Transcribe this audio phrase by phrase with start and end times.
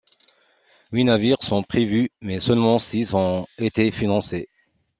[0.91, 4.49] Huit navires sont prévus mais seulement six ont été financés.